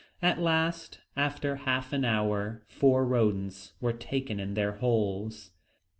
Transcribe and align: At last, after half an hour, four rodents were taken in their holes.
At 0.19 0.39
last, 0.41 0.99
after 1.15 1.57
half 1.57 1.93
an 1.93 2.03
hour, 2.05 2.63
four 2.67 3.05
rodents 3.05 3.73
were 3.79 3.93
taken 3.93 4.39
in 4.39 4.55
their 4.55 4.77
holes. 4.77 5.51